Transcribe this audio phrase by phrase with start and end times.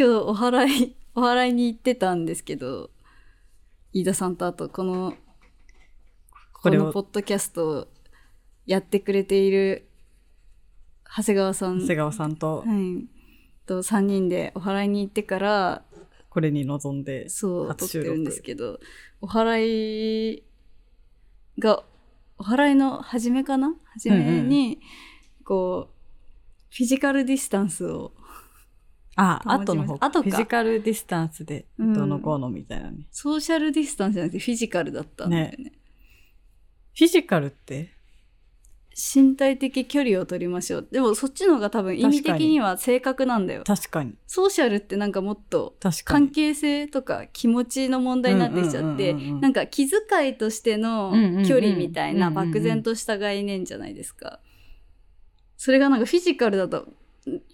[0.00, 2.88] 今日お祓い、お祓いに行ってたんですけど、
[3.92, 5.12] 飯田さんとあとこの、
[6.54, 7.86] このポッドキャストを
[8.64, 9.86] やってくれている
[11.04, 13.04] 長谷川さん、長谷川さんとはい、
[13.66, 15.82] と3人でお祓いに行ってから、
[16.30, 18.80] これに臨んで、そう、撮ってるんですけど、
[19.20, 20.42] お祓い
[21.58, 21.84] が、
[22.38, 23.74] お祓いの初めかな？
[23.92, 24.80] 初めに、
[25.44, 28.12] こう、フィジカルディスタンスを、
[29.16, 33.06] あ、保ちました後の方後かフィジカルディスタンスで、うんどうのこうのみたいなね。
[33.10, 35.72] ソーシャルディスタンスじゃなくてフィジカルだったんだよね。
[36.94, 37.90] フィジカルって？
[38.92, 40.88] 身体的距離を取りましょう。
[40.90, 43.62] でもそっちの方が多分意味的には正確なんだよ。
[43.64, 44.14] 確かに。
[44.26, 45.76] ソーシャルってなんかもっと。
[46.04, 54.40] 関係性とか気持ちの問題になってきちゃってうんうんうんうんうん、なんか気遣いとしてのうんうんうん距離みたいなうんうんうん漠然とした概念じゃないですか。
[55.56, 56.88] それがなんかフィジカルだと、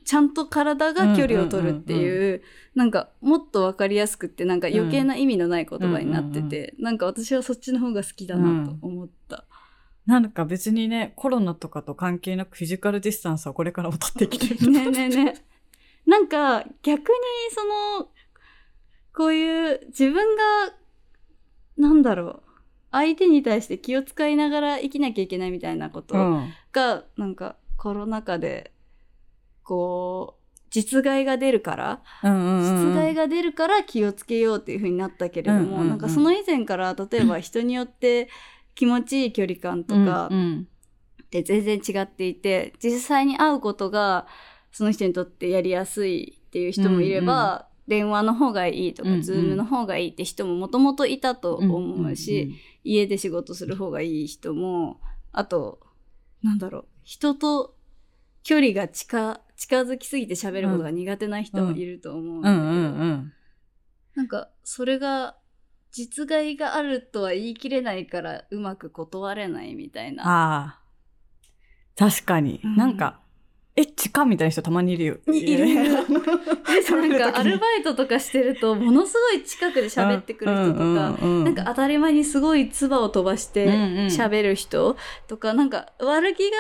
[0.05, 2.43] ちゃんと体が距離を取るっていう、
[2.75, 9.45] なんかもっとわかりやすくって、なんか余計な意味のない言葉になってて、なんか私はそっちの方が好きだなと思った。
[10.07, 14.71] なんか別にね、コロナとかと関係なくフィジカルディスタンスはこれからも取ってきてる。
[14.71, 16.11] ねえねえねえ。
[16.11, 17.07] なんか逆に
[17.51, 17.65] そ
[18.01, 18.09] の、
[19.13, 20.43] こういう自分が、
[21.77, 22.43] なんだろう、
[22.93, 26.53] 相手に対して気を使いながら生きなきゃいけないみたいなことうん。
[26.71, 28.71] が、なんかコロナ禍で、
[29.67, 32.89] こう、実害が出るから、うんうんうん。
[32.89, 38.29] 実害が出るから気をつけようっていう風になったけれども、うんうんうんなんかその以前から、例えば人によって
[38.75, 40.69] 気持ちいい距離感とか、うんうん。
[41.25, 44.29] って全然違っていて実際に会うことが
[44.71, 49.23] その人にとってやりやすいっていう人もいれば、電話の方がいいとか、うんうん。
[49.23, 55.01] ズームの方がいいって人ももともといたと思うし、家で仕事する方がいい人も
[55.33, 55.81] あと
[56.43, 57.76] なんだろう人と
[58.47, 65.37] 距離が近近づきすぎて喋ることが苦手な人もいると思うなんかそれが
[65.91, 70.23] 実害があるとは言い切れないからうまく断れないみたいな。
[70.27, 70.81] ああ。
[71.97, 72.61] 確かに。
[72.63, 72.77] うん。
[72.77, 73.21] なんか、
[73.75, 75.17] エッチかみたいな人たまにいるよ。
[75.27, 75.67] いいる。
[75.97, 83.67] なんかアルバイトとかしてるとものすごい近くで喋ってくる人とか、うんなんか当たり前にすごい唾を飛ばして
[84.09, 86.57] 喋る人とか、なんか悪気が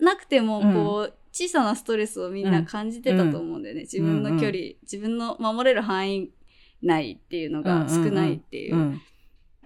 [0.00, 3.82] なくてもこう、小さなストレスをみんな感じてたと思うんだよね。
[3.82, 6.30] 自分の距離、自分の守れる範囲
[6.82, 8.76] 内っていうのが少ないっていう。
[8.76, 9.00] うん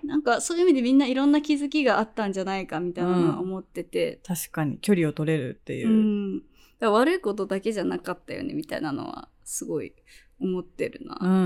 [0.04, 5.92] なんかそういう意味でみんないろんな気づきがあったんじゃないかみたいなのは思ってて、確かに距離を取れるっていうう。
[5.92, 6.42] ん。
[6.80, 9.94] 悪いことだけじゃなかったよねみたいなのはすごい
[10.41, 11.16] 思ってるな。
[11.19, 11.42] うんうんう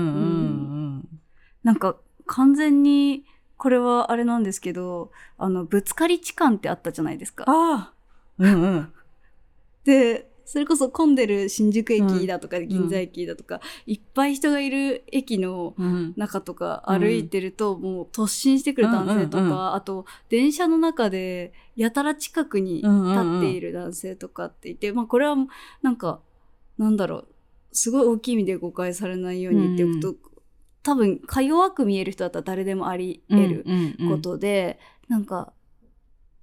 [0.99, 1.09] ん。
[1.63, 3.23] なんか完全に
[3.57, 7.45] これはあれなんですけど、あの、ぶつかり痴漢ってあったじゃないですか。
[7.47, 7.93] ああ。
[8.37, 8.93] うんうん。
[9.83, 16.13] で、それこそ混んでる新宿駅だとか銀座駅だとか、いっぱい人がいる駅のうん。
[16.17, 25.35] 中とか歩いてると、もう突進してくる男性とか、あと電車の中でやたら近くに立っている男性とかっていて、まあこれは
[25.83, 26.19] なんか
[26.79, 27.27] なんだろう。
[27.71, 30.29] すごい大きい意味で誤解されないように言っておくと、
[30.81, 33.65] 多分か弱く見える人だったら誰でもあり得る
[34.09, 35.53] ことで、なんか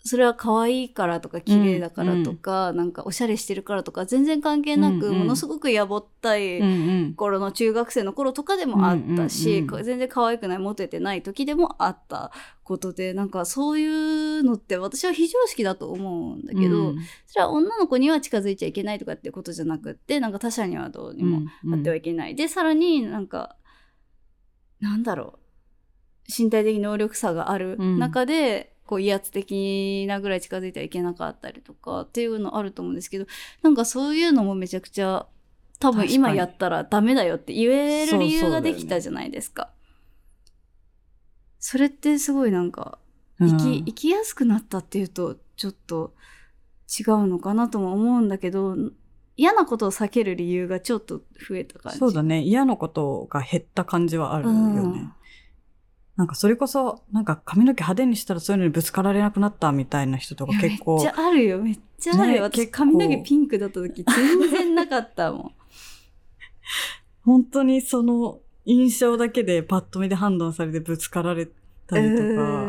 [0.06, 5.19] それは可愛いからとか綺麗だからとか、なんかおしゃれしてるからとか全然関係なく、うんうん。
[5.19, 12.31] ものすごくやぼったい、うんうん頃の中学生の頃とかでもあったし、うんうんうん全然可愛くないモテてない時でもあった
[12.62, 16.97] ことでなんかそういうのって私は非常識だと思うんだけど、うん。
[17.27, 21.43] それは女の子には近づいちゃいけないとかってことじゃなくってなんか他者にはどうにも
[21.73, 23.56] あってはいけない、でさらになんか
[24.81, 25.38] なんだろう。
[26.28, 33.27] 身体的能力差がある中で、こう威圧的なぐらい近づいてはいけなかったりとかっていうのあると思うんですけど
[33.63, 35.27] なんかそういうのもめちゃくちゃ
[35.79, 39.71] 多分今やったらダメだよって言える理由ができたじゃないですか。
[41.59, 42.99] それってすごいなんか
[43.39, 46.15] 生き,、生きやすくなったっていうとちょっと
[46.99, 48.77] 違うのかなとも思うんだけど
[49.37, 51.19] 嫌なことを避ける理由がちょっと
[51.49, 51.99] 増えた感じ。
[51.99, 52.43] そうだね。
[52.43, 54.81] 嫌なことが減った感じはあるよね。
[54.81, 55.12] うん
[56.17, 61.09] なんかそれこそ、なんか髪の毛派手にしたらそういうのにぶつかられなくなったみたいな人とか結構めっち。
[61.09, 61.59] ゃあるよ。
[61.59, 65.53] めっちゃあるよ、ね私髪の毛ピンクだった時全然なかったもん。
[67.25, 71.47] 本当にその印象だけでパッと見で判断されてぶつかられ
[71.87, 72.69] たりとか、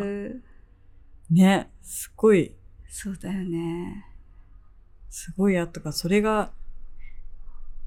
[1.30, 2.54] ね、すごい、
[2.88, 4.04] そうだよね。
[5.10, 6.52] すごいあったから、それが、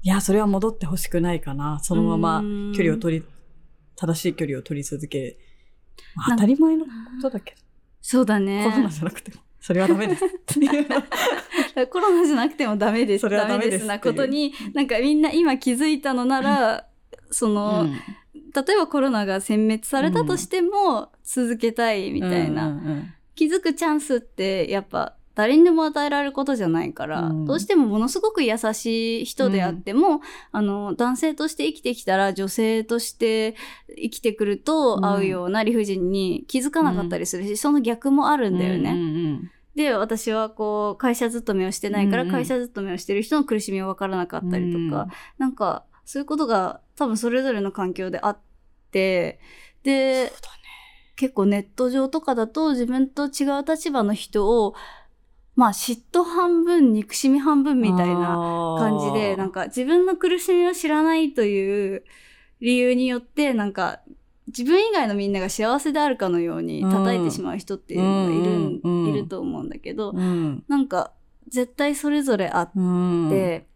[0.02, 1.78] いや、それは戻ってほしくないかな。
[1.82, 3.26] そのままうん距離を取り、
[3.96, 5.38] 正しい距離を取り続け、
[6.14, 6.90] まあ当たり前のこ
[7.22, 7.60] とだけど、
[8.00, 8.64] そうだね。
[8.64, 10.24] コロナじゃなくても、それはダメです。
[11.90, 13.28] コロナじゃなくてもダメです。
[13.28, 16.86] ダメですすなことになんかみんな今気づいたのなら
[17.30, 17.96] その、うん
[18.54, 22.78] 例えばコロナが殲滅されたとしても続けたいみたいな、
[23.34, 27.44] 気づくチャンスってやっぱ誰にでも与えられることじゃないから、うん。
[27.44, 30.20] どうしてもものすごく優しい人であっても、
[30.50, 33.56] あの男性として生きてきたら女性として
[33.96, 35.04] 生きてくるとうん。
[35.04, 38.90] 合うような理不尽に気づかなかったりするし、その逆もあるんだよね。
[38.90, 39.00] うんう
[39.34, 42.34] んで私はこう会社勤めをしてないから、うんうん。
[42.34, 45.10] 会社勤めをしてる人の苦しみは分からなかったりとか、うん。
[45.38, 48.38] なんかそういうことが多分それぞれの環境であっ
[48.90, 49.40] て
[49.82, 50.30] で、
[51.16, 54.74] 結構ネット上とかだと自分と違う立場の人を
[55.54, 62.04] まあ嫉妬半分憎しみ半分みたいな感じでなんか自分の苦しみを知らないという
[62.60, 64.00] 理由によってなんか
[64.46, 70.64] 自分以外のみんなが幸せであるかのように叩いてしまう人っていうのがいる,、うんいると思うんだけど、うん。
[70.68, 71.12] なんか
[71.48, 73.28] 絶対それぞれあっうん。
[73.30, 73.66] て、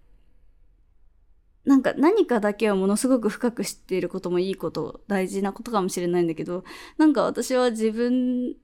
[1.64, 6.62] なんか何かだけはものすごく深く知っていることもいいこと大事なことかもしれないんだけど
[6.96, 8.54] なんか私は自分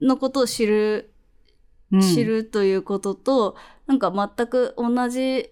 [0.00, 1.15] のことを知るうん
[2.00, 3.56] 知るということと、
[3.86, 5.50] なんか全く同じ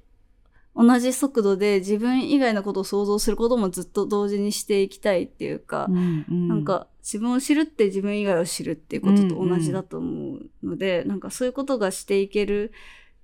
[0.76, 6.48] 同じ速度で自分以外のことを想像することもずっと同時にしていきたいっていうか、うんうん。
[6.48, 12.72] なんか自分を知るって自分以外を知るっていうことと同じだと思うので、なんかそういうことがしていける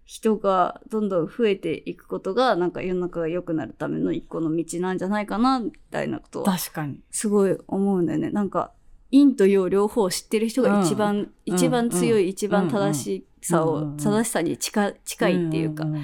[0.04, 7.00] 人がどんどん増えていくことがなんか世の中が良くなるための一個の道なんじゃないかなみたいなことは確かに。
[7.10, 8.30] すごい思うんだよね。
[8.30, 8.72] なんか
[9.12, 12.28] 陰と陽両方を知ってる人が一番、一番強い、うん。
[12.28, 13.96] 一番正しさを、うん。
[13.96, 16.02] 正しさに近近いっていうか、んんん。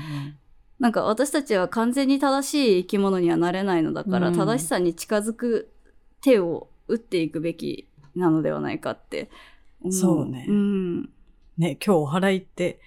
[0.78, 4.36] なんか私たちは完全に正しい生き物にはなれないのだから、うん。
[4.36, 5.70] 正しさに近づく
[6.20, 9.30] 手を打っていくべきなのではないかって。
[9.90, 10.46] そうね。
[10.48, 11.02] ん。
[11.58, 12.80] ね、今日お祓いって、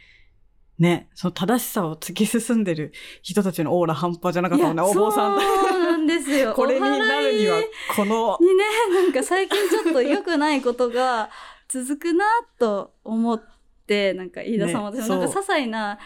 [0.80, 5.40] ね、その正しさを突き進んでる人たちのオーラ半端じゃなかったもんね、お坊さん。
[5.40, 6.54] そうなんですよ。
[6.56, 7.62] これになるには
[7.96, 11.30] この、にね、なんか最近ちょっと良くないことが
[11.68, 12.26] 続くな
[12.58, 13.44] と思っ
[13.88, 16.00] て、なんか飯田さん、ね私もなんか些細な、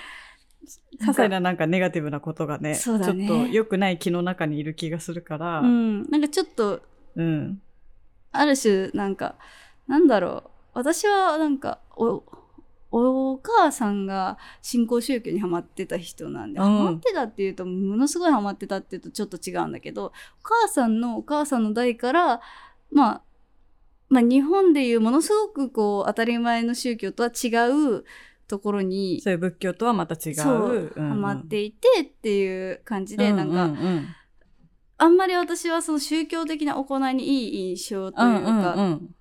[0.99, 3.13] 些細ななんかネガティブなことがね、ちょっと
[3.47, 6.81] 良くない気の中にいる気がするから、うん、なんかちょっと、
[7.15, 7.61] うん。
[8.31, 9.35] ある種、なんか、
[9.87, 12.23] なんだろう、私はなんか、お、
[12.93, 16.65] お母さんが新興宗教にハマってた人なんで、うん。
[16.65, 20.11] ハマってたっていうと、ものすごいハマってたっていうとちょっと違うんだけど、お
[20.43, 22.41] 母さんのお母さんの代から、
[22.91, 23.21] まあ、
[24.09, 27.47] まあ日本でいうものすごくこう当たり前の宗教とは違
[27.97, 28.03] う
[28.47, 30.35] ところにそういう仏教とはまた違う。
[30.35, 31.09] そううんうん。
[31.09, 34.07] ハマっていてっていう感じで、なんか、ううん。
[34.99, 39.15] あんまり私はその宗教的な行いにいい印象というか、うんうんうん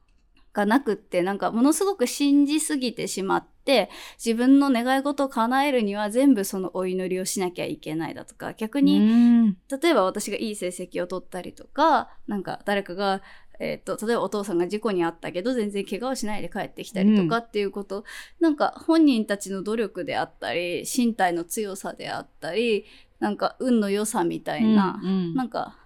[0.52, 3.90] がなくって、なんかものすごく信じすぎてしまって、
[4.22, 9.56] 自分の願い事を叶えるには全部そのお祈りをしなきゃいけないだとか、逆に、うん。
[9.80, 13.22] 例えば私がいい成績を取ったりとか、なんか誰かが、
[13.60, 18.04] えっ、と、例えばお父さんが事故にあったけど、全然怪我をしないで帰ってきたりとかっていうこと、
[18.40, 22.84] なんか本人たちの努力であったり、身体の強さであったり、
[23.20, 25.34] なんか運の良さみたいな、うんうん。
[25.34, 25.78] なんか、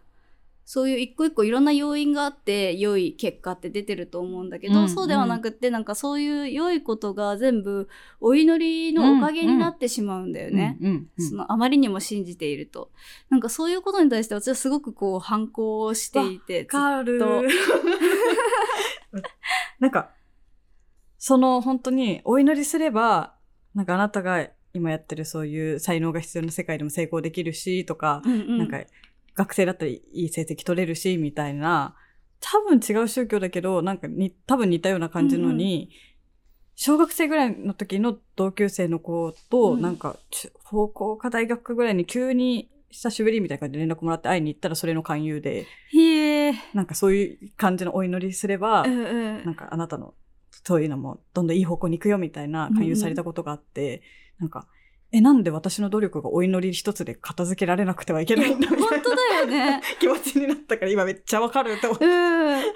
[0.69, 7.89] そういう一個一個いろんな要因があって良い結果って出てると思うんだけど、うんうんそうではなくってなんかそういう良いことが全部
[8.21, 10.77] お祈りのおかげになってしまうんだよね。
[11.19, 12.91] そのあまりにも信じていると。
[13.31, 16.61] なんかそういうことに対して私はすごくこう反抗をしていて。
[16.61, 17.43] わかるずっと。
[19.79, 20.11] なんか、
[21.19, 23.35] その本当にお祈りすれば、
[23.75, 28.79] なんかあなたが今やってるそういう才能が必要な世界でも成功できるし、とか、うんうんなんか
[29.37, 31.95] 学生だったらいい成績取れるし、みたいな、
[32.41, 35.91] 多分違う宗教だけど、なんかに、多分似たような感じのに、
[36.75, 39.83] 小学生ぐらいの時の同級生の子と、うん。
[39.83, 46.51] なんか、中高校か大学ぐらいに急に久しぶりみたいな感じで連絡もらって会いに行ったらそれの勧誘で、ひえ。
[46.51, 46.55] ー。
[46.75, 49.45] なんかそういう感じのお祈りすれば、うんうん。
[49.45, 50.15] なんかあなたの
[50.65, 54.03] そういうのもどんどんいい方向に行くよみたいな勧誘されたことがあって、
[54.39, 54.67] なんか、
[55.17, 59.81] え、なんで私の努力がお祈り一つで片付けられなくてはいけないんだみたいな本当だよね。
[59.99, 62.05] 気持ちになったから今めっちゃわかるって思って。
[62.05, 62.11] うん。
[62.13, 62.71] なんか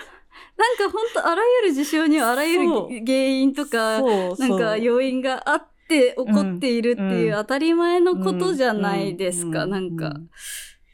[0.90, 2.68] 本当あらゆる事象にはあらゆる
[3.06, 10.14] 原因とか、なんか要因があって起こっているっていううん当たり前のことじゃないですか、うんなんか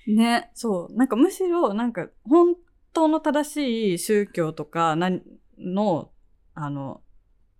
[0.09, 0.11] う。
[0.11, 0.51] んね。
[0.55, 0.97] そう。
[0.97, 2.57] なんかむしろ、なんか本
[2.93, 6.11] 当の正しい宗教とかの、
[6.55, 7.03] あの、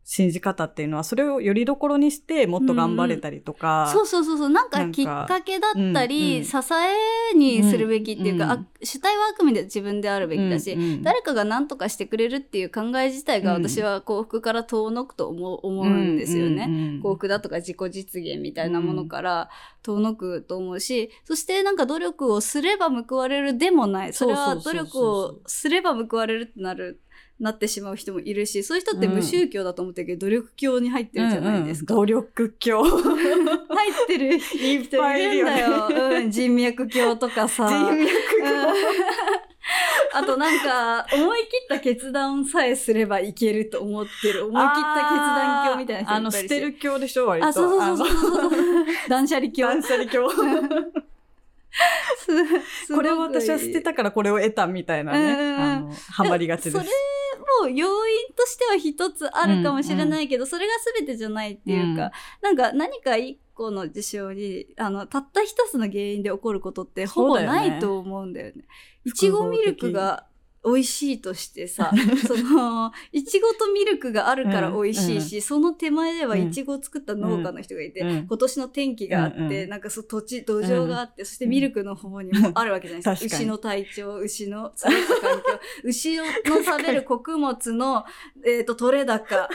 [0.09, 3.91] 信じ方っていうのは、それをよりどころにしてもっと頑張れたりとか。
[3.93, 4.49] そうそうそうそう。
[4.51, 6.57] なんかきっかけだったり、支
[7.33, 17.01] えにするべきっていうか、主体はあくまで自分であるべきだし、誰かが何とかしてくれるっていう考え自体が私は幸福から遠のくと思う思うんですよね。
[17.03, 19.51] 幸福だとか自己実現みたいなものから
[19.83, 24.13] 遠のくと思うし、そしてなんか努力をすれば報われるでもない。
[24.13, 27.01] それは努力をすれば報われるってなる
[27.39, 31.95] なってしまう人もいるし、そういう人って無宗教だと思ってるけど、うん、努力教に入ってるじゃないですか。
[31.95, 32.83] うんうん、努力教。
[32.89, 35.89] 入ってる人いるんだよ。
[35.91, 37.67] うん、 人脈教とかさ。
[37.69, 38.17] 人脈教。
[40.15, 44.47] あとなんか、思い切った決断さえすればいけると思ってる。
[44.47, 47.49] 思い切った決断教みたいな人あの、捨てる教でしょ、割と。
[47.49, 48.51] あ、そうそうそうそう
[49.09, 49.67] 断捨離教。
[49.67, 50.29] 断捨離教。
[52.95, 56.77] これを私は捨てたからこれを得たみたいなね、あの、ハマりがちです。
[56.77, 56.89] それ
[57.63, 60.47] も要因としては一つあるかもしれないけど、うん。
[60.47, 68.65] うん、それが全てじゃないっていうか、うん、なんか何か一個の事象に、あの、たった一つの原因で起こることってほぼないと思うんだよね。
[69.05, 70.27] いちごミルクが
[70.67, 71.93] 美味しいとしてさ、
[72.27, 83.37] その、いちごとミルクがあるから美味しいし、うん、その手前ではいちごを作った農家の人がいて、うん、今年の天気があって、うん、なんかそ土地、土壌があって、そしてミルクの方にもあるわけじゃないですか。
[83.37, 85.45] 牛の体調、牛の育った環境、
[85.85, 86.25] 牛の
[86.65, 88.05] 食べる穀物の、
[88.45, 89.49] えっ、ー、と、取れ高、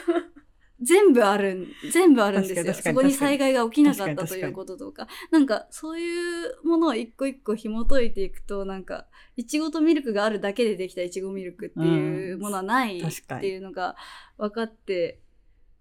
[0.81, 2.73] 全部ある、全部あるんですよ。
[2.73, 5.07] そこに災害が起きなかったということとか。
[5.29, 9.05] なんか、そういうものを一個一個紐解いていくと、なんか、
[9.38, 13.95] いちごとミルクがあるだけでできたいちごミルクっていうものはないっていうのが
[14.38, 15.19] 分かって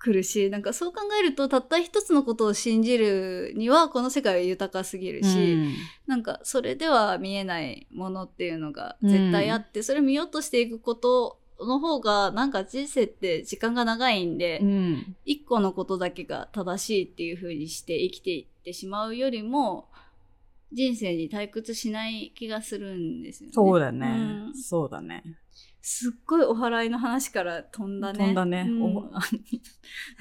[0.00, 5.74] くるし、なんかそう考えると、たった一つのことを信じるには、この世界は豊かすぎるし、うん、
[6.06, 14.60] なんか、それでは見えないものっていうのが絶対あって、うん、それを見ようとしていくことの方がなんか人生って時間が長いんで、
[15.24, 19.88] 一、うん、個のことだけが正しいっていう風にして生きていってしまうよりも、
[20.72, 23.52] 人生に退屈しない気がするんですよね。
[23.54, 24.06] そうだね。
[24.06, 25.22] うん、そうだね。
[25.82, 28.18] すっごいお祓いの話から飛んだね。
[28.18, 28.66] 飛んだね。
[28.68, 29.10] うん、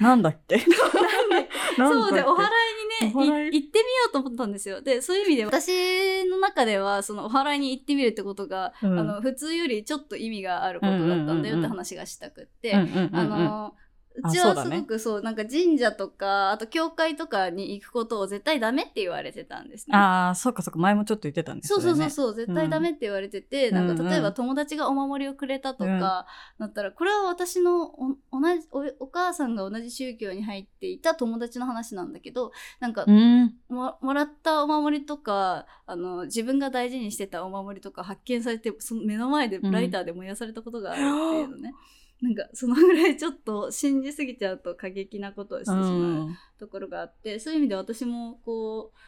[0.00, 0.58] なんだっけ？
[0.58, 3.70] そうで、お祓い行ってみよ
[4.08, 4.80] うと思ったんですよ。
[4.80, 13.74] で、そういう意味で、私の中では、そのお祓いに行ってみるってことが、うん、あの、普通よりちょっと意味があることだったんだよって話がしたくって、あの、
[14.16, 19.96] うちはすごくそう、なんか神社とか、あと教会とかに行くことを絶対ダメって言われてたんですね。
[19.96, 21.82] ああ、そうかそうか、前もちょっと言ってたんですね。
[21.82, 26.26] そうそうそう、絶対ダメって言われてて、うん、なんか例えば友達がお守りをくれたとか、
[26.58, 41.72] だったら、これは私のお同じお、お母さんが同じ宗教に入っていた友達の話なんだけど、なんか、うん、ももらったお守りとか、あの、自分が大事にしてたお守りとか発見されて、その目の前でライターで燃やされたことがあるっていうのね。
[41.72, 48.98] う んなんかそのぐらいちょっと信じすぎちゃうと過激なことをしてしまうところがあって、うん、そういう意味で私もこう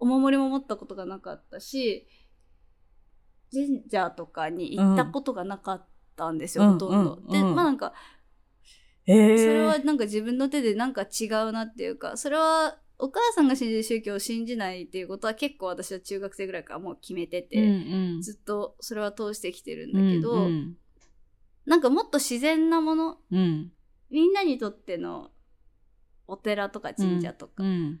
[0.00, 2.06] お守りも持ったことがなかったし
[3.52, 5.86] 神社とかに行ったことがなかっ
[6.16, 7.14] たんですよ、うん、ほとんど。
[7.26, 7.94] うん、でまあなんか、
[9.06, 20.74] えー、それはなんか自分の手でなんか違うなっていうかそれはお母さんが信じる宗教を信じないっていうことは結構私は中学生ぐらいからもう決めてて、うんうん、ずっとそれは通してきてるんだけど、うんうん
[21.68, 23.70] なんかもっと自然なもの、うん、
[24.10, 25.30] みんなにとっての
[26.26, 27.68] お寺とか神社とか、うん。
[27.68, 28.00] うん、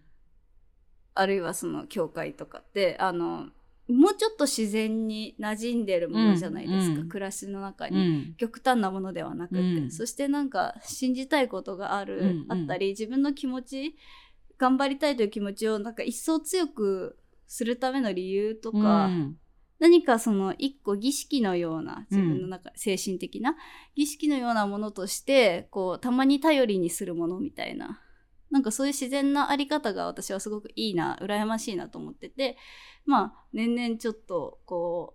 [1.14, 3.48] あるいはその教会とかってあの
[3.88, 13.96] もうちょっと自然に馴染んでるものじゃないですか、暮らしの中に、極端なものではなくて、そしてなんか信じたいことがある、あったり自分の気持ち
[14.58, 19.08] 頑張りたいという気持ちをなんか一層強くするための理由とか、
[19.78, 23.56] 何かその一個儀式のような自分の中、うん、精神的な
[23.94, 28.02] 儀式のようなものとしてこうたまに頼りにするものみたいな。
[28.50, 32.56] なんかそういう自然なあり方が私はすごくいいな羨ましいなと思ってて。
[33.08, 35.14] まあ年々ちょっとこ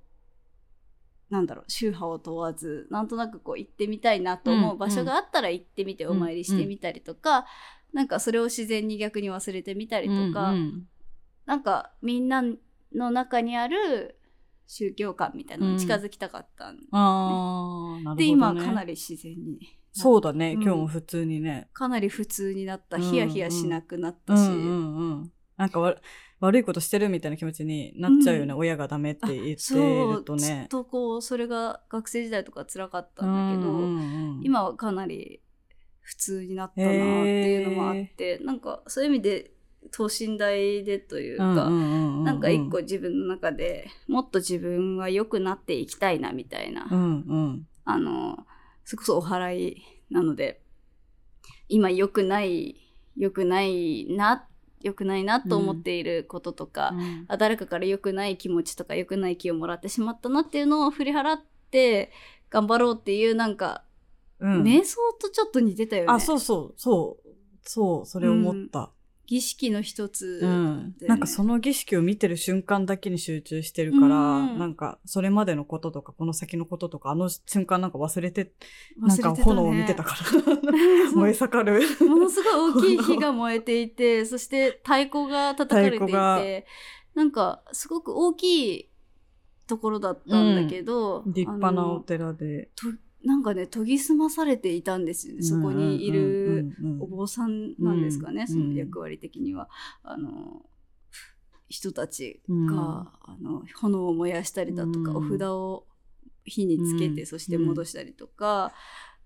[1.29, 7.46] うなんだろう宗派を問わずなんとなくこう行ってみたいなと思う場所があったら行ってみてお参りしてみたりとか、うんうん、
[7.93, 10.88] なんかそれを自然に逆に忘れてみたりとか、うんうん、
[11.46, 12.43] なんかみんな
[12.96, 14.17] の中にある
[14.67, 19.60] 宗教観みたいなのに近づきたかったんで、ね、うん、あなるほど、ね、で今かなり自然に
[19.93, 21.70] そうだね、うん、今日も普通にね。
[21.72, 22.98] かなり普通になった。
[22.98, 25.96] ヒヤヒヤしなくなったし、うんうんうん、なんかわ
[26.39, 30.41] 悪いことしてるみたいな気持ちになっちゃうよね、うん、親がダメって言ってるとね。
[30.41, 35.41] ずっとこうそれが学生時代とか辛かったんだけど、うんうんうん、今はかなり
[36.01, 36.98] 普通になったなって
[37.53, 39.52] いうのもあって、なんかそういう意味で
[39.92, 48.38] 等身大でというか、なんか一個自分の中でもっと自分は良くなっていきたいなみたいな、うんうん、あの
[48.86, 50.62] それこそお祓いなので
[51.70, 52.75] 今良くない
[53.16, 54.48] 良くないな
[54.84, 57.25] 良くないなと思っていることとか、うん。
[57.30, 61.40] あ誰かから良くない気持ちとか良くない気をもらってしまったなっていうのを振り払っ
[61.72, 62.12] て
[62.50, 63.84] 頑張ろうっていうなんか、
[64.40, 64.63] うん。
[64.63, 66.12] 瞑想とちょっと似てたよね。
[66.12, 67.30] あ、そうそう、そう、
[67.63, 68.92] そう、それ思った。
[69.25, 70.96] 儀式の一つね、ん。
[71.01, 78.51] なんかその儀式を見てる瞬間だけに集中してるから、うんなんかそれまでのこととか、この先のこととか、あの瞬間なんか忘れて、ね
[78.98, 80.72] なんか炎を見てたから、
[81.15, 81.82] 燃え盛る。
[82.08, 86.65] ものすごい大きい火が燃えていて、 そして太鼓が叩かれていて、
[87.15, 88.89] なんかすごく大きい
[89.68, 92.70] ところだったんだけど、立派なお寺で。
[93.24, 95.42] となんかね、研ぎ澄まされていたんですよね。
[95.42, 99.70] そこにいるうんうんうんうんお坊さんなんですかね、うんその役割的には。
[100.03, 100.65] あの、
[101.70, 105.88] 人たちが、あの炎を燃やしたりだとか、うんお札を
[106.46, 108.74] 火につけて、うんそして戻したりとか、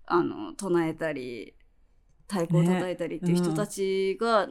[0.06, 1.54] あの唱えたり
[2.28, 4.48] 太鼓を叩いたりっていう人たちが、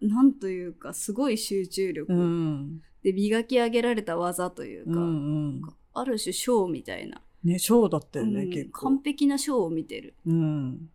[0.00, 2.82] なんというかすごい集中力、うん。
[3.02, 5.62] で磨き上げられた技というか,、うんうん。
[5.94, 8.50] ある種ショーみたいな、ね、ショーだったよね、うん。
[8.50, 8.80] 結構。
[8.88, 9.00] 完。
[9.04, 10.14] 璧なショーを見てる。
[10.26, 10.90] うん。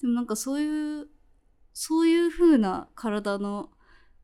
[0.00, 1.08] でもなんかそういう
[1.72, 3.70] そういう風な体の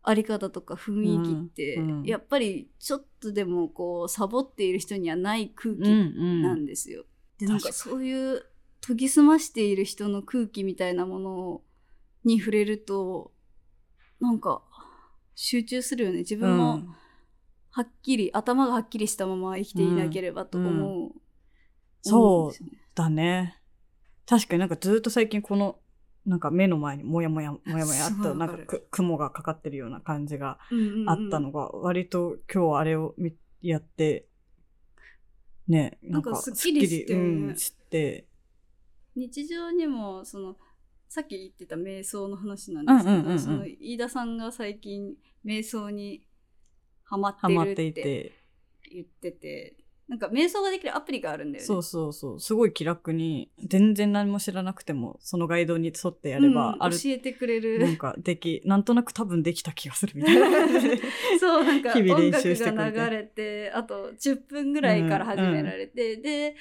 [0.02, 2.04] あり方とか雰囲気って、うんうん。
[2.04, 7.04] やっぱりちょっとでもこうサボっている人にはない空気んなんですよ。
[7.38, 8.42] でなんかそういう
[8.86, 11.62] 研ぎ澄ましている人の空気みたいなもの
[12.24, 13.32] に触れると
[14.20, 14.62] なんか
[15.34, 16.18] 集中するよね。
[16.18, 16.82] 自分も
[17.74, 21.10] はっきり、頭がはっきりしたまま生きていなければと思う、
[22.02, 22.78] そう思んですよね。
[22.94, 23.60] だね。
[24.26, 25.80] 確かになんかずっと最近この、
[26.24, 31.10] なんか目の前にもやもや、もやもやあった、なんかく雲がかかってるような感じがうんうんうん。
[31.10, 34.28] あったのが、割と今日あれを見やって、
[35.66, 37.18] ね、なんかすっきりしてう
[37.50, 38.28] ん、して、
[39.16, 40.56] 日常にもその
[41.08, 43.38] さっき言ってた瞑想の話なんですけど、うんうんうんうん。
[43.40, 45.14] その飯田さんが最近
[45.44, 46.24] 瞑想に
[47.16, 48.32] ハマっていて、
[48.90, 49.76] 言ってて。
[50.06, 51.66] なんか瞑想ができるアプリがあるんだよね。
[51.66, 57.78] そうそうそう、すごい気楽に、全然何も知らなくても、そのガイドに沿ってやれば、うんある、教えてくれる。
[57.78, 60.68] なんかでき、なんとなく多分できた気がするみたいな。
[61.40, 66.56] そうなんか 日々練音楽が流れてあと10分ぐらいから始められて、で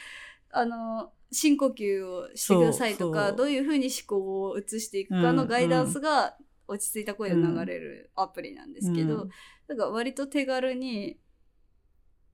[0.50, 9.30] あの深呼吸をしてくださいとかどういうふうに思考を移していくかのガイダンスが落ち着いた声で流れるアプリなんですけど、うん
[9.68, 11.18] だから割と手軽に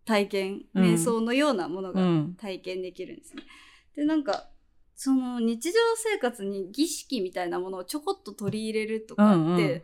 [0.05, 2.35] 体験、うん瞑想のようなものがうん。
[2.35, 3.43] 体験できるんですね。
[3.95, 4.49] でなんか
[4.95, 9.81] その日常生活に儀式みたいなものをちょこっと取り入れるとかって、うんうん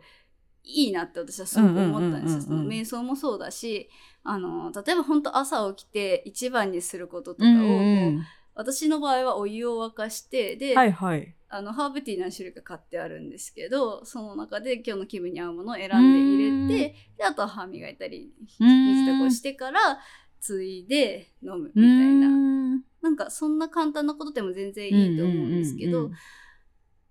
[0.68, 2.56] いいなって私はすごく思ったんですよ。
[2.56, 3.88] 瞑想もそうだし
[4.24, 8.24] あの例えば本当朝起きて一番にすることとかを、うんうこんう
[8.56, 11.35] 私の場合はお湯を沸かしてで、はいはい。
[11.48, 18.68] あのハーブティー何種類か買ってあるんですけどその中で今日の気分に合うものを選んで入れてであとは歯磨いたりうん
[19.06, 19.98] 水たこしてから
[20.40, 22.28] ついで飲むみみたいな。
[22.28, 22.82] な。
[23.02, 26.10] なんかそんな簡単なことでも全然いいと思うんですけど、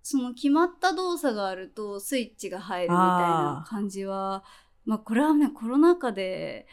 [0.02, 4.44] その決まった動作があるとスイッチが入るみたいな感じは
[4.84, 6.66] まあこれはねコロナ禍で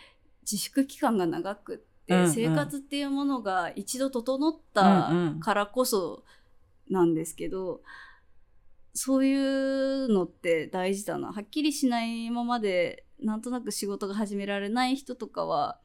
[0.44, 2.32] 自粛期間が長くって、うんうん。
[2.32, 5.40] 生活っていうものが一度整っうんたうん。
[5.40, 6.24] からこそ
[6.94, 7.82] なんですけど、
[8.94, 11.34] そういうのって大事だな。
[11.34, 15.80] はっきりしないままでなんとなく仕事が始められない人とかは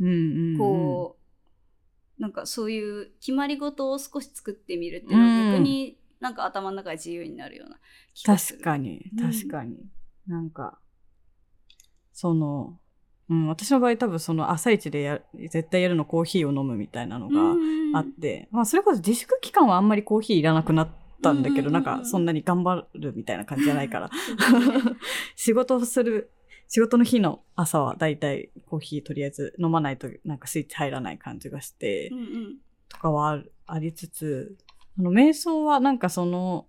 [0.00, 1.16] うんうんうん、こ
[2.18, 5.52] う、なんかそういう決まり事を少し作ってみるっていうのはうん。
[5.52, 7.78] 逆になんか頭の中で自由になるような
[8.12, 8.58] 気がする。
[8.58, 9.76] 確かにうん確かに、
[10.26, 10.78] なんか
[12.12, 12.78] その、
[13.34, 20.88] うん、私の場合多分その朝一でや絶対やるのコーヒーを飲むみたいなのがうんあって、まあそれこそ自粛期間はあんまりコーヒーいらなくなっ
[21.22, 24.10] たんだけど、なんかそんなに頑張るみたいな感じじゃないから。
[25.36, 26.30] 仕事をする
[26.68, 32.56] 仕事の日の朝はだいたいコーヒーとりあえず飲まないとなんかスイッチ入らない感じがして、うんうん
[32.88, 34.56] とかはあるありつつ、
[34.98, 36.66] あの、瞑想はなんかその、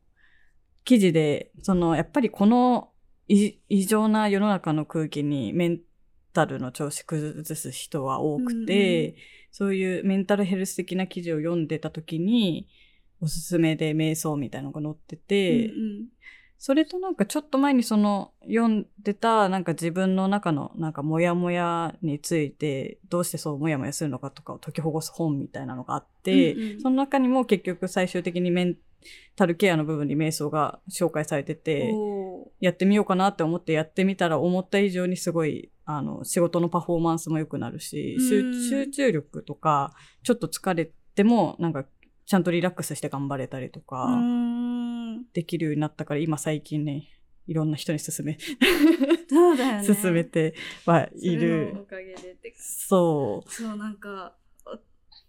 [0.84, 2.90] 記事で、その、やっぱりこの
[3.28, 5.80] い異常な世の中の空気にメン
[6.36, 9.16] タルの調子崩す人は多くて、うんう
[9.52, 12.68] そういうメンタルヘルス的な記事を読んでた時に、
[13.22, 16.06] おすすめで瞑想みたいなのが載ってて、うん
[16.58, 26.82] それとなんかちょっと前にその読んでたなんか自分の中のなんかモヤモヤについてどうしてそうモヤモヤするのかとかを解きほぐす本みたいなのがあって、うんうん。
[26.82, 28.78] その中にも結局最終的にメン
[29.36, 39.94] タルケアの部分に瞑想が紹介されてうんて、おやってみようかなって思ってやってみたら思った以上にすごいあの仕事のパフォーマンスも良くなるし、集うん集中力とか
[40.24, 41.86] ちょっと疲れてもなんか
[42.26, 44.10] ちゃんとリラックスして頑張れたりとか。
[45.34, 47.08] できるようになったから、今最近ね、
[47.48, 48.38] いろんな人に勧め、
[49.30, 49.88] そうだよね。
[49.88, 51.82] 勧めてはいるの。
[51.82, 53.52] おかげでそう。
[53.52, 54.80] そうなんかあ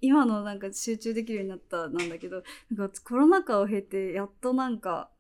[0.01, 5.11] 今のなんか集中できるようになったなんだけどなんかコロナ禍を経てやっとなんか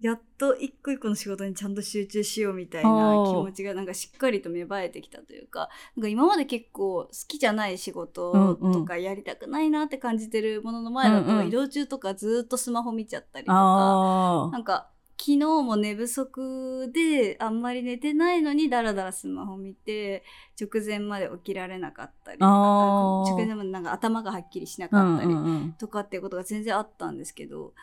[0.00, 2.88] やっと一個一個の仕事にちゃんと集中しようみたいな
[3.26, 14.48] 気持ちがなんかしっかりと芽生えてきたというかなんか今まで結構好きじゃない仕事とかやりたくないなって感じてるものの前だと移動中とかずっとスマホ見ちゃったりとか。
[14.52, 14.88] なんか
[15.20, 20.24] 昨日も寝不足であんまり寝てないのにダラダラスマホ見て
[20.58, 25.72] 直前まで起きられなかったり直前までなんか頭がはっきりしなうんかったり。
[25.78, 27.74] とかっていうことが全然あったんですけど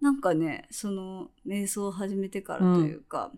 [0.00, 3.32] なんかねその瞑想を始めてからというか、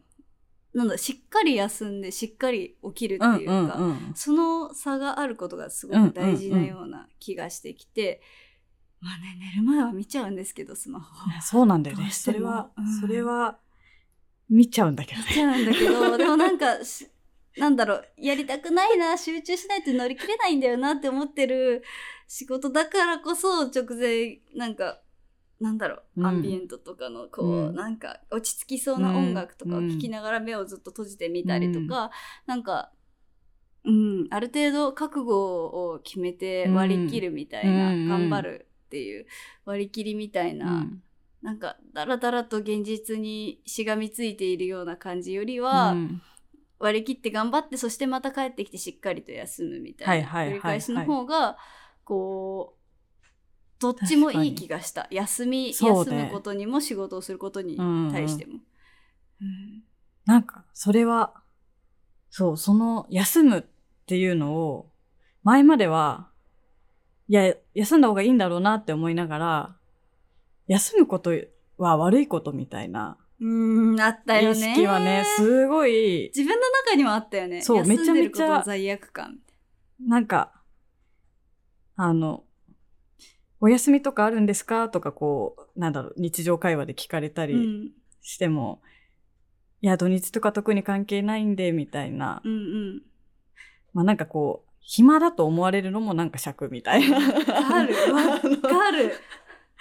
[0.75, 8.21] なんだしっかり休んでしっかり起きるっていうか、うんうんうんその差があることがすごく大事なような気がしてきて、
[9.01, 11.07] まあね寝る前は見ちゃうんですけどスマホ。
[11.41, 12.11] そうなんだよね。
[12.11, 13.59] それはうん、それは、
[14.51, 15.27] 見ちゃうんだけどね。
[15.29, 17.09] 見ちゃうんだけどでもなんかし
[17.57, 21.83] なんだろうやりたくないな集中しないと乗り切れないんだよなって思ってる
[22.27, 25.01] 仕事だからこそ直前なんか
[25.61, 26.27] なんだろう、うん。
[26.27, 27.75] アンビエントとかのこう、うん。
[27.75, 32.11] なんか落ち着きそうな音楽とかを聴きながら目をずっと閉じてみたりとか、
[32.47, 32.93] なんか
[33.85, 39.27] うんある程度覚悟を決めて割り切るみたいな、うん頑張るっていう
[39.65, 41.03] 割り切りみたいな、うん。
[41.43, 46.23] なんかだらだらと現実にしがみついているような感じよりは、うん。
[46.81, 51.57] 割り切って頑張ってそしてまた帰ってきてしっかりと休むみたいな繰り返しの方が
[52.05, 52.78] こう
[53.81, 57.77] どっちもいい気がした休み、休むことにも仕事をすることに
[58.13, 58.55] 対しても。
[59.41, 59.85] うん
[60.27, 61.33] なんか、それは、
[62.29, 63.65] そう、その、休むっ
[64.05, 64.91] ていうのを、
[65.43, 66.29] 前までは、
[67.29, 69.77] いや、休んだ方がいいんだろうなって思いながら、
[70.67, 71.31] 休むこと
[71.79, 74.75] は悪いことみたいなうんあったよ意ね。
[74.75, 77.63] 識はね、すごい、自分の中にもあったよね。
[77.63, 79.39] そうめちゃめちゃ罪悪感。
[80.01, 80.53] なんか、
[81.97, 82.45] あの、
[83.61, 84.89] お休みとかあるんですか？
[84.89, 87.91] とかこう、なんだろう、日常会話で聞かれたりうん
[88.21, 88.83] しても、
[89.81, 92.43] いや、土日とか特に関係ないんで、みたいな。
[92.45, 92.57] うんう
[92.97, 93.03] ん。
[93.95, 97.17] まあなんかこう、暇だと思われるのもなんか尺みたいな。
[97.19, 97.23] わ
[97.65, 97.95] かる。
[98.63, 99.13] わかる。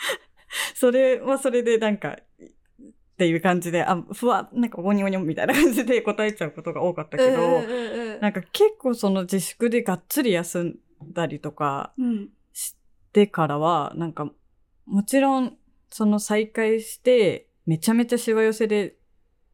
[0.76, 10.80] それはそれでなんか、っていう感じで、あ、ふわ、なんかゴニョゴニョみたいな感じで答えちゃうことが多かったけど、うんうんうんなんか結構その自粛でがっつり休ん
[11.14, 12.30] だりとかうん
[13.18, 14.32] してからは、なんか、
[14.86, 15.58] もちろん、
[15.90, 18.96] その再開して、めちゃめちゃしわ寄せで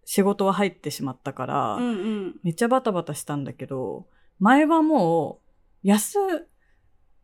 [0.03, 2.35] 仕事は入ってしまったから、うんうん。
[2.43, 4.07] めっちゃバタバタしたんだけど、
[4.39, 5.39] 前はも
[5.83, 6.19] う、休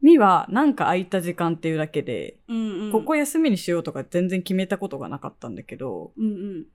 [0.02, 2.92] みはなんか空いた時間っていうだけで、うんうん。
[2.94, 6.28] ここ休みにしようとか全然決めたことがなかったんだけど、うんう
[6.62, 6.66] ん。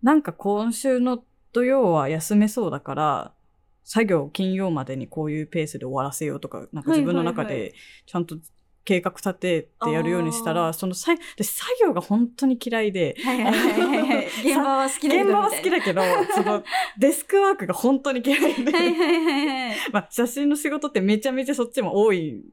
[0.00, 3.34] なんか今週の土曜は休めそうだから、
[3.82, 7.74] 作業金曜までにこういうペースで終わらせようとか、なんか自分の中で
[8.06, 8.36] ちゃんと
[8.84, 14.26] 計画立ててやるようにしたら、そのさ作業が本当に嫌いで、はいはいはいはいはい。
[14.44, 16.02] 現場は好きだけど現場は好きだけど、
[16.34, 16.64] その
[16.98, 19.76] デスクワークが本当に嫌いで、はいはいはいはい。
[19.92, 22.44] まあ写真の仕事ってめちゃめちゃそっちも多いん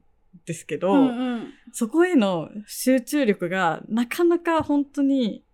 [0.44, 5.44] ですけど、うんうんそこへの集中力がなかなか本当に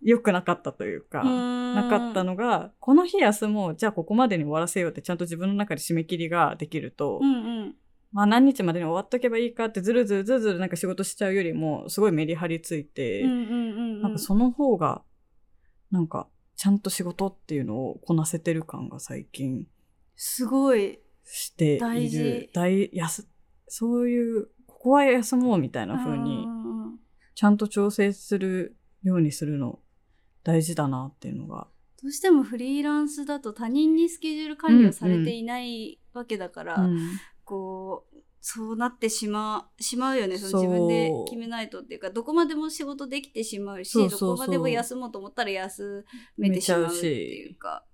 [0.00, 7.74] 良くなかったというか、ななかったのが、この日休もう、じゃあここまでに終わらせようってちゃんと自分の中で締め切りができると、うんうん。
[8.16, 13.22] まあ何日までに終わっとけばいいかってずるずるずるずるなんか仕事しちゃうよりも、すごいメリハリついて、
[14.16, 15.02] その方が、
[15.90, 16.26] なんか
[16.56, 19.66] ちゃんと仕事っていうのをこなせてる感が最近
[20.14, 20.98] すごい。
[21.24, 21.80] している。
[21.80, 23.28] 大事大やす
[23.68, 26.98] そういう、ここは休もうみたいな風にう、んうんうん
[27.34, 29.80] ちゃんと調整するようにするの
[30.42, 31.68] 大事だなっていうのが。
[32.02, 36.98] どうしてもフリーランスだと他人にスケジュール管理をされていないわけだから、うん
[37.46, 40.36] こう、そうなってしまう、しまうよね。
[40.36, 46.04] その自分で決めないとっていうか、どこまでも仕事できてしまうし、どこまでも休もうと思ったら休
[46.36, 47.84] めてしまうっていうか。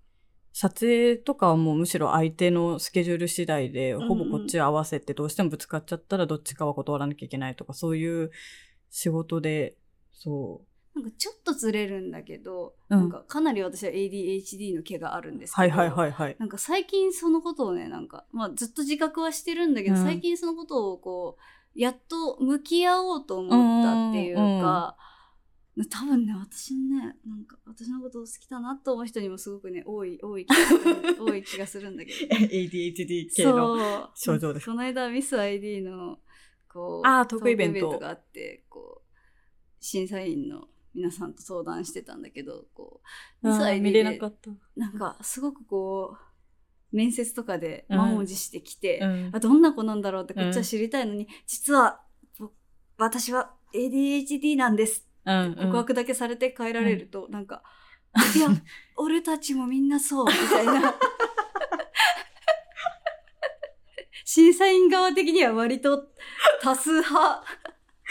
[0.55, 8.31] 撮影とかはもうむしろ相手のスケジュール次第で、ほぼこっち合わせてどうしてもぶつかっちゃったらどっちかは断らなきゃいけないとか、そういう
[8.91, 9.77] 仕事で、
[10.13, 10.63] そ
[10.95, 15.63] なんかちょっとずれるんだけど、うんなんかかなり私は ADHD の毛があるんですう。
[15.63, 16.37] けど、はいはいはいはい。
[16.39, 24.97] なんか最近そのことをね、なんか、まあずっと自覚はしてるんだけど、うん最近そのことをこう、やっと向き合おうと思ったっていうか、
[25.91, 32.37] 多分ね、私ね、なんか私のことを好きだなと思う人にもすごくね、多い、多い気がする、 多い気がするんだけど。
[32.37, 34.11] ADHD 系の。
[34.15, 36.19] 症状ですこの間ミス ID の
[36.69, 39.17] こうあートークイベントがあってこう
[39.81, 43.01] 審査員の皆さんと相談してたんだけど、こ
[43.43, 44.51] う、2歳で見れなかった。
[44.77, 46.17] なんか、すごくこ
[46.93, 52.01] う、面接とかで満を持してきて、うん、あどんな子なんだろうってこっちは知りたいのに、うん、実は、
[52.99, 55.09] 私は ADHD なんです。
[55.25, 57.63] うん告白だけされて帰られると、うん、なんか、
[58.37, 58.49] いや、
[58.97, 60.95] 俺たちもみんなそう、みたいな。
[64.25, 66.09] 審査員側的には割と
[66.61, 67.45] 多数派。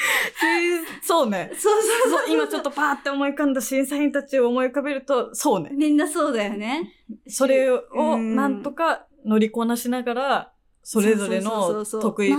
[1.02, 1.52] そうね。
[1.54, 5.72] そうそうそう今ちょっとパーって思い浮かんだ審査員たちを思い浮かべると、そうね。
[5.74, 6.94] みんなそうだよね。
[7.28, 12.34] それをなんとか乗りこなしながら、それぞれの得意、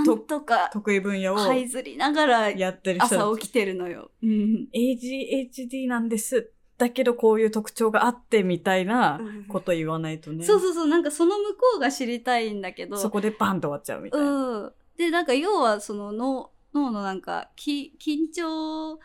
[0.72, 1.38] 得意分野を。
[1.38, 3.07] 這いずりながら、やってる人。
[3.07, 4.11] 朝起きてるのよ。
[4.22, 6.51] うん、ADHD なんです。
[6.79, 10.38] だけどこういう特徴があってみたいなこと言わないとね。
[10.38, 10.88] うん、そうそうそう。
[10.88, 12.96] なんかその向こうが知りたいんだけど。
[12.96, 14.27] そこでバンと終わっちゃうみたいな。
[14.27, 14.72] うん。
[14.96, 18.98] で、なんか要はその脳、脳のなんか、き緊張、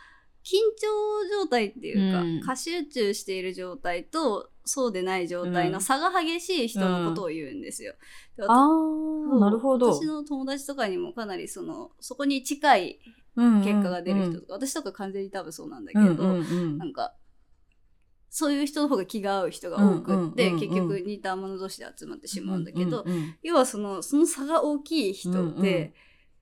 [0.43, 7.93] 緊張状態っていうか、うん、過集中している状態と、そうでない状態の差が激しい人のことを言うんですよ。
[8.37, 9.93] うん、ああ、なるほど。
[9.93, 12.99] 私の友達とかにもかなりその、そこに近い
[13.35, 17.13] 結果が出る人とか、うんうんうん、私とか完全に多分そうなんだけど、うんうんうん、なんか、
[18.29, 25.93] そういう人の方が気が合う人が多くって、結局似た者同士で集まってしまうんだけど、うんうんうん、要はその、その差が大きい人で、うんうん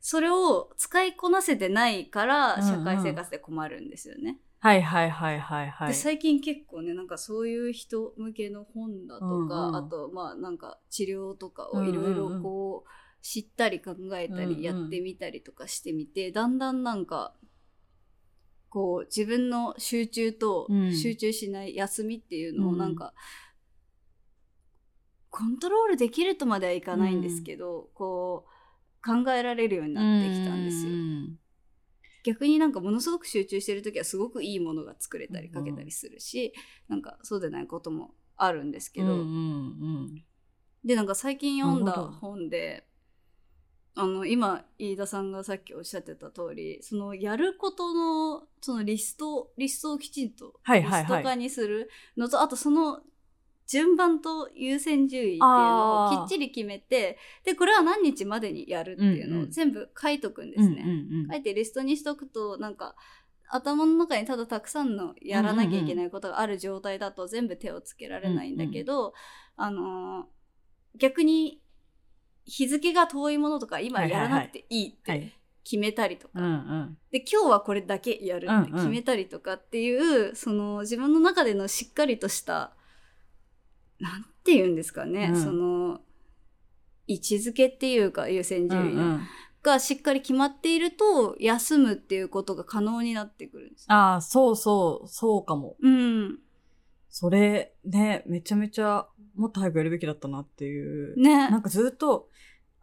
[0.07, 4.21] それを使いこなせてないから社会生活で困るんですよね。
[4.21, 5.87] うんうん、はいはいはいはいはい。
[5.87, 12.89] で最近結構ねなんかそういう人向けの本だとか、うんうん、あとまあなんか治療とかをいろいろこう
[13.23, 17.33] 知ったり考えたりやってみたりとかしてみて、うんうん、だんだんなんか
[18.69, 20.67] こう自分の集中と
[21.01, 23.15] 集中しない休みっていうのをなんか、
[25.31, 28.54] コントロールできるとまではいかないんですけど、こう
[29.05, 30.91] 考えられるようになってきたんですよ。
[32.23, 36.53] 逆になんかものすごく集中してる時はすごくいいものが作れたりかけたりするし、
[36.89, 39.21] うん、なんかそうでないこともあるんですけど、うんうんう
[40.07, 40.23] ん、
[40.83, 42.87] でなんか最近読んだ本で
[43.93, 53.01] あの今飯田さんがさっきおっしゃってた通りそのやることのそのリストリストをきちんとリスト化にするのと、はいはいはい、あとその
[53.67, 60.83] 順番と優先順位っていうのをきっちり決めて、で、これは何日までにやるっていうのを全部書いとくんですね。
[60.85, 62.95] うんうん、書いてリストにしとくと、なんか、
[63.49, 69.11] 頭の中にただたくさんのやらなきゃいけないことがある状態だと全部手をつけられないんだけど、うんうん、
[69.55, 70.25] あのー、
[70.97, 71.61] 逆に
[72.45, 82.71] 日付が遠いものとか今やらなくていいって決めたりとか、はいはいはい、で今日はこれだけやるって決めたりとかっていう、うんうん、その自分の中でのしっかりとした
[83.99, 86.01] なんて言うんですかね、うん、その、
[87.07, 89.21] 位置づけっていうか優先順位の、うんうん、
[89.63, 93.85] がしっかり決まっていると、休むっていうことが可能になってくるんです。
[93.87, 95.75] ああ、そうそう、そうかも。
[95.81, 96.39] うん。
[97.09, 101.19] それ、ね、めちゃめちゃ、もっと早くやるべきだったなっていう。
[101.19, 101.49] ね。
[101.49, 102.29] なんかずっと、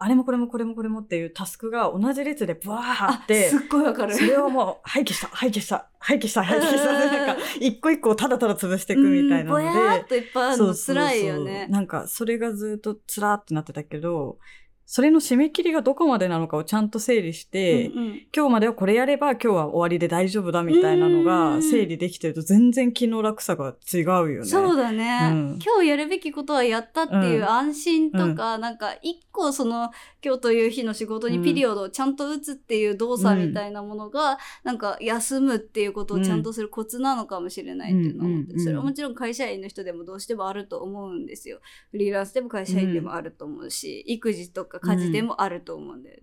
[0.02, 3.50] あれもこれもこれもこれもっていうタスクが同じ列でブワーって。
[3.50, 4.14] すっごいわかる。
[4.14, 6.92] それをもう、廃棄した、廃棄した、廃棄した、廃棄した。
[6.92, 9.64] なんか、一個一個ただただ潰していくみたいなので。
[9.64, 11.68] ぼやーっといっぱいあるの辛いよね。
[11.68, 14.38] なんか、それがずっとつらーってなってたけど、
[14.86, 24.44] それの締め切りがどこまでなのかをちゃんと整理して、うんうん、今日まではこれやれば今日は終わりで大丈夫だみたいなのが整理できてると全然気の楽さが違うよね。
[24.44, 29.90] そうだね、うん、今日やるべきことはやったっていう安心とか、うん、なんか一個その
[30.24, 41.60] 今日という日の仕事にピリオドをちゃんと打つっていう動作みたいなものが、うん、なんか休むっていうことをちゃんとするコツなのかもしれないっていうのを思って、それはもちろん会社員の人でもどうしてもあると思うんですよ。
[41.90, 46.22] フリーランスでも会社員でもあると思うし、育児とか家事でもあると思うんだよね。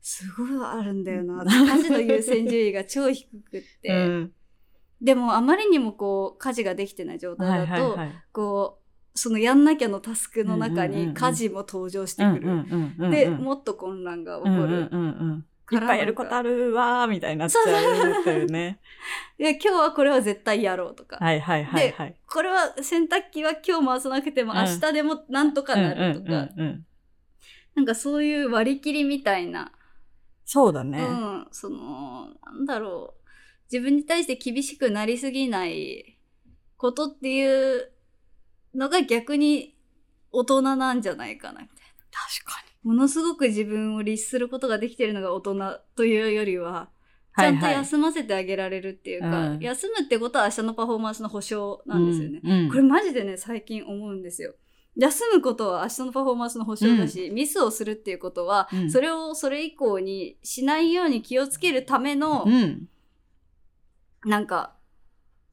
[0.00, 1.44] すごいあるんだよな。
[1.44, 3.88] 家事の優先順位が超低くって。
[3.94, 4.32] うん、
[5.00, 7.98] でもあまりにもこう家事ができてない状態だと、
[8.32, 8.78] こ
[9.14, 13.10] うそのやんなきゃのタスクの中に家事も登場してくる。
[13.10, 14.90] で、もっと混乱が起こる。
[15.72, 18.80] いっぱいやることあるわーみたいになっちゃうっていうね。
[19.38, 21.16] いや、 今日はこれは絶対やろうとか。
[21.18, 26.48] はいはいはい、はい、で、これは洗濯機は今日回さなくても明日でもなんとかなるとか。
[27.80, 29.72] なんかそういう割り切りみたいな。
[30.44, 31.00] そうだね。
[31.00, 31.48] うん。
[31.50, 33.20] その、なんだろう。
[33.72, 36.18] 自分に対して厳しくなりすぎない
[36.76, 37.90] ことっていう
[38.74, 39.78] のが逆に
[40.30, 41.82] 大人なんじゃないかな、みたいな。
[42.10, 42.90] 確かに。
[42.90, 46.90] ものすごく自分を律することができてるのが大人というよりは、
[47.38, 52.40] ちゃんと休ませてあげられるっていうか、はいはい、休むってことは明日のパフォーマンスの保証なんですよね。
[52.44, 54.54] うんうん、これマジでね、最近思うんですよ。
[55.00, 62.86] 休むことは明日のパフォーマンスの保証だし、うん、ミスをするっていうことは、うん、それをそれ以降にしないように気をつけるための、うん、
[64.26, 64.74] なんか、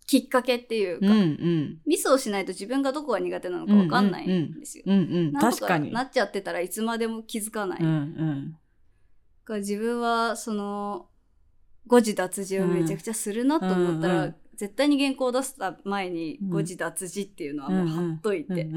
[0.06, 1.82] きっかけっていうか、うんうん。
[1.86, 4.86] ミスをしないと自分がどこが苦手なのか分かんないんですよ。
[5.40, 5.92] 確かに。
[5.92, 7.80] なっちゃってたらいつまでも気づかない。
[7.82, 8.58] うんう
[9.48, 9.60] だん。
[9.60, 11.08] 自分はその
[11.88, 18.68] 誤字脱字をめちゃくちゃするなと思ったら、うんうん絶対に原稿を出す前にうん誤字脱字っていうのはもう貼っといて、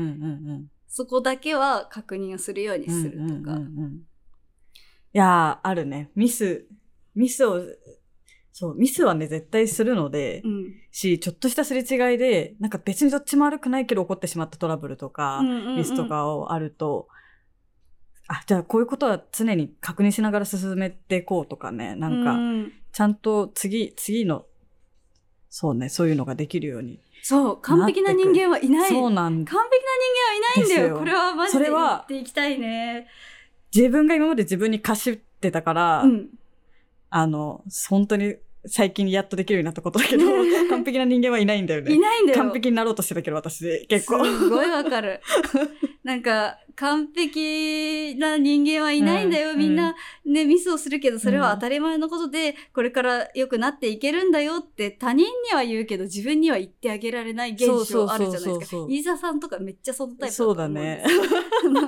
[0.86, 3.02] そこだけは確認をするようにうん。
[3.02, 3.22] するとか。
[3.22, 4.00] うんうんうんうん
[5.12, 6.10] いやー、あるね。
[6.14, 6.68] ミス、
[7.16, 7.60] ミスを、
[8.52, 17.08] そう、ミスはね、絶対するので、うんし、ちょっとしたすれ違いで、なんか別にどっちも悪くないけど起こってしまったトラブルとか、うんうんうんミスとかをあると、
[18.28, 24.46] あ、じゃあこういうことは常に確認しながら進めていこうとかね、なんか、うんちゃんと次、次の、
[25.50, 27.00] そうね、そういうのができるように。
[27.22, 28.88] そう完璧な人間はいない。
[28.88, 29.84] そうなん完璧
[30.64, 30.88] な人間はいないんだよ。
[30.94, 30.98] よ。
[30.98, 33.08] これはマジで言っていきたいね。
[33.74, 36.28] 自分が今まで自分に貸してたから、うん。
[37.10, 40.24] あの、本当に最近やっとできるようになったことだけど、
[40.68, 41.92] 完璧な人間はいないんだよね。
[41.92, 42.38] いないんだよ。
[42.38, 44.24] 完璧になろうとしてたけど、私、結構。
[44.24, 45.20] すごいわかる。
[46.04, 49.58] なんか完璧な人間はいないんだよ、うん。
[49.58, 49.94] みんな
[50.24, 58.66] ねミスをするけどそれは当たり前のことで、これから良くなっていけるんだよって他人には言うけど自分には言ってあげられない現象あるじゃないですか。
[58.66, 61.04] そう飯沢さんとかめっちゃそのタイプだとそうだね。
[61.04, 61.86] 他人の存在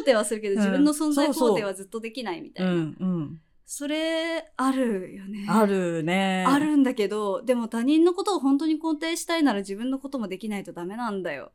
[0.00, 0.58] 肯定はするけど、うん。
[0.60, 2.74] 自分の存在肯定はずっとできないみたういな。
[2.76, 3.40] んうん。
[3.66, 5.46] それ、あるよね。
[5.48, 5.64] あ。
[5.64, 6.44] るね。
[6.46, 11.52] あるんだけど、でも他人のことを本当に肯定したいなら自分のこともできないとダメなんだよ。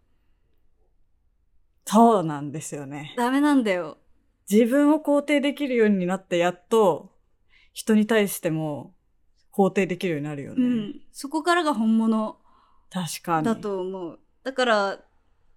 [1.85, 3.13] そうなんですよね。
[3.17, 3.97] ダメなんだよ。
[4.49, 7.15] 自分を肯定できるようになって、やっと、
[7.73, 8.93] 人に対しても
[9.53, 10.63] 肯定できるようになるよね。
[10.63, 11.01] うん。
[11.11, 12.37] そこからが本物
[12.89, 13.45] 確かに。
[13.45, 14.19] だと思う。
[14.43, 14.99] だから、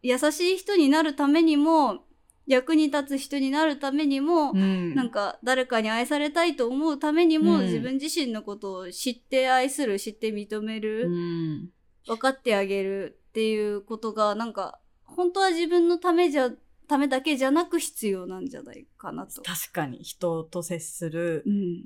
[0.03, 2.05] 優しい人になるためにも、
[2.47, 4.95] 役に立つ人になるためにも、うん。
[4.95, 11.71] なんか誰かに愛されたいと思うためにも、うん自分自身のことを知って愛する、知って認める、うん。
[12.07, 16.51] 分かってあげるっていうことがなんか本当は自分のためじゃ
[16.89, 21.85] ためだけじゃなく必要なんじゃないかなと、確かに、人と接するうん、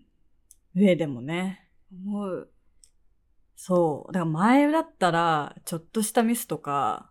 [0.74, 1.68] 上でもね。
[1.92, 2.50] 思う。
[3.54, 4.12] そう。
[4.12, 7.10] だから前だったら、ちょっとしたミスとか、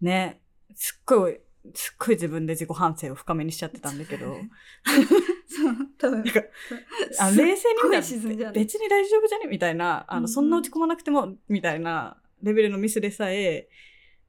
[0.00, 0.40] ね、
[0.74, 1.40] すっごい、
[1.74, 4.36] すっごい自分で自己反省を深めにしちゃってたんだけど、
[5.48, 6.40] そう多分なんか
[7.20, 9.46] あ冷静に見たらう別に大丈夫じゃね？
[9.48, 13.68] みたいな、あの、うんうんそんな落ち込まなくても、みたいなレベルのミスでさえ、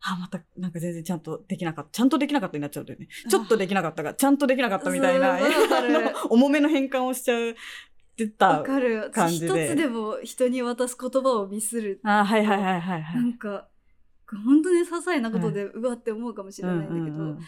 [0.02, 1.92] あ、また、なんか全然ちゃんとできなかった。
[1.92, 3.08] ちゃんとできなかったになっちゃうんだよね。
[3.30, 5.38] ちょっとできなかったが、ちゃんとできなかったみたいな、
[6.30, 7.56] 重めの変換をしちゃうっ
[8.16, 8.64] てたわ。
[8.64, 13.16] かる感じ一でつでも人に渡す言葉をミスるあ、はいはいはいはいは。
[13.16, 13.68] ないんか
[14.38, 17.40] 本当に些細なことでうわって思うかもしれないんだけど、うんうんうん。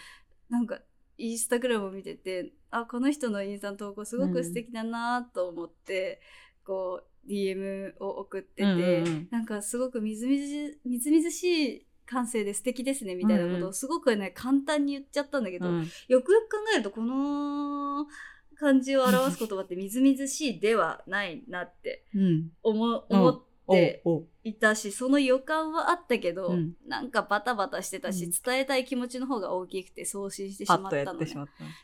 [0.50, 0.80] なんか
[1.18, 6.22] インスタグラムを見ててあこの人のインスタの投稿すごく素敵だなと思って、
[6.66, 9.28] こう DM を送ってて、うんうんうん。
[9.30, 11.44] なんかすごくみずみずみずみずし
[11.76, 13.70] い感性で素敵ですねみたいなことうんうん。
[13.70, 15.88] をすごくね簡単に言っちゃったんだけど、うん。
[16.08, 18.08] よくよく考えるとこの
[18.56, 22.50] 感じを表す言葉ってみずみずしいではないなってうん。
[22.64, 23.20] 思うん。
[23.20, 23.42] 思っ
[23.72, 24.28] ておう。
[24.44, 26.74] いたしその予感はあったけど、うん。
[26.88, 28.32] なんかバタバタしてたし、うん。
[28.32, 31.20] 伝えたい気持ちの方が大きくて送信してしまったの。
[31.20, 31.28] で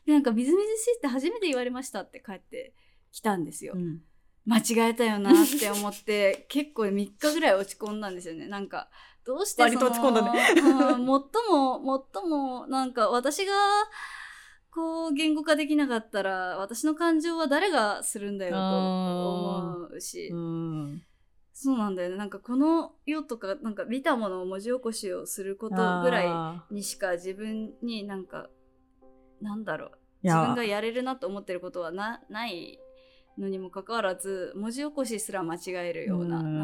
[0.07, 2.73] なんかみずみずしいって初めて言われましたって帰って
[3.11, 4.01] きたんですよ、うん。
[4.45, 8.47] 間違えたよなって思って 結構3日ぐらい落ち込んだんですよね。
[8.47, 8.89] なんか
[9.25, 10.39] どうして割と落ち込んだね。
[10.57, 13.53] うん、最も最もなんか私が
[14.71, 21.01] こう言語化できなかったら私の感情は誰がするんだよと思うし、うん。
[21.59, 22.17] そうなんだよね。
[22.17, 28.47] なんかこの世とかなんか見たものを文字起こしをすることぐらいあにしか自分になんか
[29.41, 29.91] なんだろう。
[30.21, 32.77] 自分がやれるなと思ってることはなない
[33.39, 36.63] のにもかかわらず文字起こしすら間違えるようなな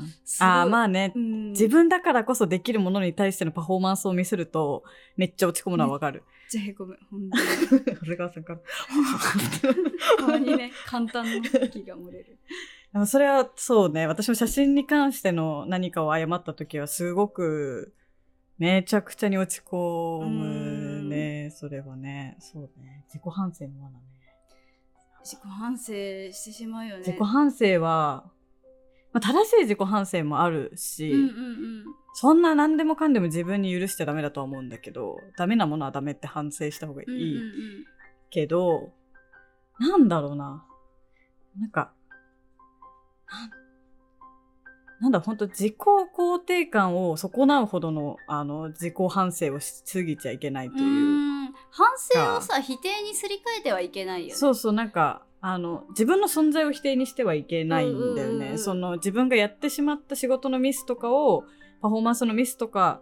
[0.38, 1.50] かああ、まあね、うん。
[1.52, 4.84] 自分だからこそできるものに対してのパフォーマンスを見せると、
[5.16, 6.24] めっちゃ落ち込むのはわかる。
[6.50, 6.98] じゃへこむ。
[7.10, 7.84] 本当に。
[7.96, 8.60] 長谷川さんから。
[10.18, 12.38] たまにね簡単な息が漏れる
[12.96, 17.92] でもそれはそうね、私も写真に関しての何かを誤った時はすごく、
[18.56, 22.38] めちゃくちゃに落ち込むね、それはね。
[22.40, 23.04] そうね。
[23.08, 24.00] 自己反省の罠ね。
[25.22, 25.84] 自己反省
[26.32, 28.30] してしまうよね自己反省は、
[29.12, 31.84] まあ、正しい自己反省もあるし、うんうんうん
[32.18, 37.30] そんな何でもかんでも自分に許しちゃダメだとは思うんだけど、ダメなものはダメって反省した方がいうんうんい
[38.30, 38.94] けど、
[39.78, 40.64] なんだろうな。
[41.58, 41.92] なんか、
[45.00, 50.88] なんだ、本当自己肯定感を損なうほどの、あの、自己反省をしすぎちゃいけないとうんいう。
[50.88, 51.36] うん
[51.70, 58.58] 反省をさ否定にすり替えてはいけないよねそうそう、なんか、あの、自分の存在を否定にしてはいけないんだよね。
[58.58, 61.44] その、自分がやってしまった仕事のミスとかを、
[61.80, 63.00] パフォーマンスのミスとか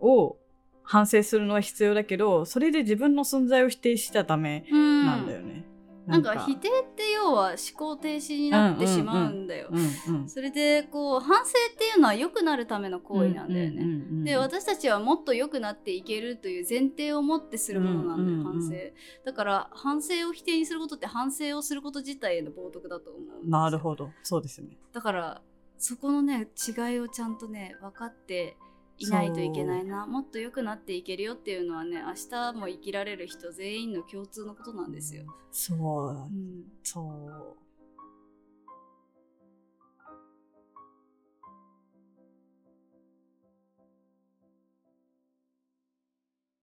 [0.00, 0.36] を
[0.82, 5.55] 反省するのは必要だけど、それで自分の存在を否定しちゃダメなんだよね。
[6.06, 9.70] なんか否定って要は思考停止になってしまうんだよ。
[10.26, 14.24] それでこう反省っていうのは良くなるための行為なんだよね。
[14.24, 18.74] で私たちはもっと良くなっていけるという前提を持ってするものなんだよ、反省。
[19.24, 23.48] だから反省を否定にすることって反省をすること自体への冒涜だと思う。
[23.50, 24.78] なるほどそうですね。
[24.92, 25.42] だから
[25.78, 28.56] そこのね違いをちゃんとね分かって
[28.98, 35.24] いないといけないなもっと良くなっていけるよっていうのはね明日も生きられる人全員の共通のことなんですよ。
[35.50, 37.65] そう、うん、そう